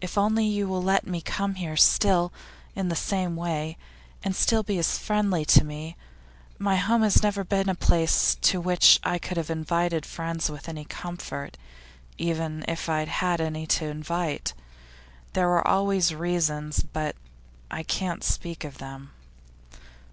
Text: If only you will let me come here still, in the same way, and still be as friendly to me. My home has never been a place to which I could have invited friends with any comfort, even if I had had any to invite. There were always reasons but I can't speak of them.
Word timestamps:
If 0.00 0.18
only 0.18 0.44
you 0.44 0.66
will 0.66 0.82
let 0.82 1.06
me 1.06 1.20
come 1.20 1.54
here 1.54 1.76
still, 1.76 2.32
in 2.74 2.88
the 2.88 2.96
same 2.96 3.36
way, 3.36 3.76
and 4.24 4.34
still 4.34 4.64
be 4.64 4.76
as 4.76 4.98
friendly 4.98 5.44
to 5.44 5.62
me. 5.62 5.96
My 6.58 6.74
home 6.74 7.02
has 7.02 7.22
never 7.22 7.44
been 7.44 7.68
a 7.68 7.76
place 7.76 8.34
to 8.40 8.60
which 8.60 8.98
I 9.04 9.20
could 9.20 9.36
have 9.36 9.48
invited 9.48 10.04
friends 10.04 10.50
with 10.50 10.68
any 10.68 10.84
comfort, 10.84 11.56
even 12.18 12.64
if 12.66 12.88
I 12.88 12.98
had 12.98 13.08
had 13.08 13.40
any 13.40 13.68
to 13.68 13.84
invite. 13.84 14.52
There 15.32 15.46
were 15.46 15.64
always 15.64 16.12
reasons 16.12 16.82
but 16.82 17.14
I 17.70 17.84
can't 17.84 18.24
speak 18.24 18.64
of 18.64 18.78
them. 18.78 19.12